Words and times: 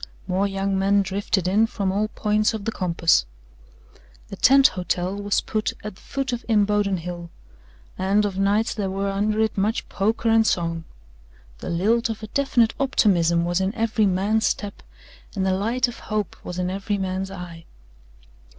More 0.25 0.47
young 0.47 0.79
men 0.79 1.03
drifted 1.03 1.47
in 1.47 1.67
from 1.67 1.91
all 1.91 2.07
points 2.07 2.55
of 2.55 2.65
the 2.65 2.71
compass. 2.71 3.27
A 4.31 4.35
tent 4.35 4.69
hotel 4.69 5.15
was 5.15 5.41
put 5.41 5.73
at 5.83 5.93
the 5.93 6.01
foot 6.01 6.33
of 6.33 6.43
Imboden 6.49 6.97
Hill, 6.97 7.29
and 7.99 8.25
of 8.25 8.39
nights 8.39 8.73
there 8.73 8.89
were 8.89 9.11
under 9.11 9.39
it 9.41 9.59
much 9.59 9.87
poker 9.89 10.27
and 10.29 10.47
song. 10.47 10.85
The 11.59 11.69
lilt 11.69 12.09
of 12.09 12.23
a 12.23 12.27
definite 12.29 12.73
optimism 12.79 13.45
was 13.45 13.61
in 13.61 13.75
every 13.75 14.07
man's 14.07 14.47
step 14.47 14.81
and 15.35 15.45
the 15.45 15.53
light 15.53 15.87
of 15.87 15.99
hope 15.99 16.35
was 16.43 16.57
in 16.57 16.71
every 16.71 16.97
man's 16.97 17.29
eye. 17.29 17.65